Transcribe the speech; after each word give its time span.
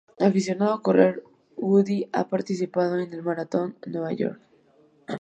Aficionado 0.29 0.73
a 0.73 0.81
correr, 0.85 1.13
Godoy 1.67 2.09
ha 2.11 2.23
participado 2.27 2.97
en 2.97 3.13
el 3.13 3.21
Maratón 3.21 3.75
de 3.83 3.91
Nueva 3.91 4.11
York. 4.13 4.41